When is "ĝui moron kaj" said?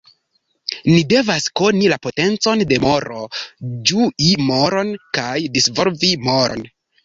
3.93-5.39